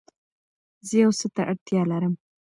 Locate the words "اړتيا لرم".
1.51-2.13